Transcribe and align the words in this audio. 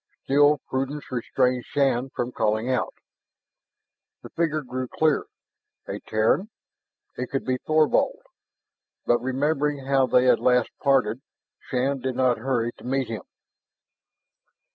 Still, 0.23 0.57
prudence 0.67 1.11
restrained 1.11 1.63
Shann 1.63 2.09
from 2.09 2.31
calling 2.31 2.71
out. 2.71 2.95
The 4.23 4.31
figure 4.31 4.63
grew 4.63 4.87
clearer. 4.87 5.27
A 5.87 5.99
Terran! 5.99 6.49
It 7.17 7.27
could 7.29 7.45
be 7.45 7.59
Thorvald! 7.67 8.23
But 9.05 9.19
remembering 9.19 9.85
how 9.85 10.07
they 10.07 10.23
had 10.25 10.39
last 10.39 10.71
parted, 10.81 11.21
Shann 11.69 11.99
did 11.99 12.15
not 12.15 12.39
hurry 12.39 12.71
to 12.79 12.83
meet 12.83 13.09
him. 13.09 13.21